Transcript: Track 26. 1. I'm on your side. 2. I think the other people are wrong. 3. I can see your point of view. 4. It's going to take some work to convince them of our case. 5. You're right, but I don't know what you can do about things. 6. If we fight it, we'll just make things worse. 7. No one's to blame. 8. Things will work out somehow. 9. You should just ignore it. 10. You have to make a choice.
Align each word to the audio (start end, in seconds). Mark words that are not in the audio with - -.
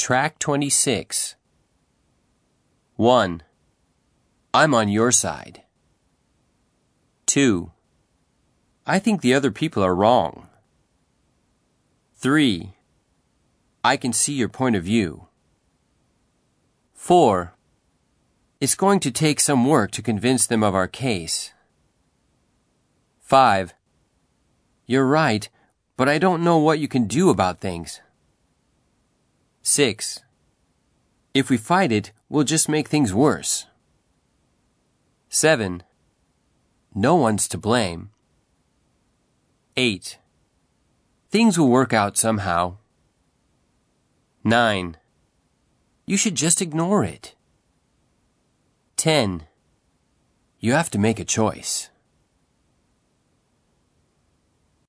Track 0.00 0.38
26. 0.38 1.36
1. 2.96 3.42
I'm 4.54 4.74
on 4.74 4.88
your 4.88 5.12
side. 5.12 5.60
2. 7.26 7.70
I 8.86 8.98
think 8.98 9.20
the 9.20 9.34
other 9.34 9.50
people 9.50 9.82
are 9.82 9.94
wrong. 9.94 10.48
3. 12.16 12.72
I 13.84 13.98
can 13.98 14.14
see 14.14 14.32
your 14.32 14.48
point 14.48 14.74
of 14.74 14.84
view. 14.84 15.26
4. 16.94 17.52
It's 18.58 18.74
going 18.74 19.00
to 19.00 19.10
take 19.10 19.38
some 19.38 19.66
work 19.66 19.90
to 19.90 20.00
convince 20.00 20.46
them 20.46 20.62
of 20.62 20.74
our 20.74 20.88
case. 20.88 21.52
5. 23.20 23.74
You're 24.86 25.06
right, 25.06 25.46
but 25.98 26.08
I 26.08 26.16
don't 26.16 26.42
know 26.42 26.56
what 26.56 26.78
you 26.78 26.88
can 26.88 27.04
do 27.06 27.28
about 27.28 27.60
things. 27.60 28.00
6. 29.80 30.20
If 31.32 31.48
we 31.48 31.56
fight 31.56 31.90
it, 31.90 32.12
we'll 32.28 32.44
just 32.44 32.68
make 32.68 32.88
things 32.88 33.14
worse. 33.14 33.64
7. 35.30 35.82
No 36.94 37.16
one's 37.16 37.48
to 37.48 37.56
blame. 37.56 38.10
8. 39.78 40.18
Things 41.30 41.58
will 41.58 41.70
work 41.70 41.94
out 41.94 42.18
somehow. 42.18 42.76
9. 44.44 44.98
You 46.04 46.18
should 46.18 46.34
just 46.34 46.60
ignore 46.60 47.02
it. 47.02 47.34
10. 48.98 49.44
You 50.58 50.74
have 50.74 50.90
to 50.90 50.98
make 50.98 51.18
a 51.18 51.24
choice. 51.24 51.88